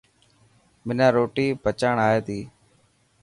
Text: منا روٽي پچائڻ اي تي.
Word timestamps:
منا 0.85 1.07
روٽي 1.15 1.47
پچائڻ 1.63 1.95
اي 2.07 2.17
تي. 2.27 2.39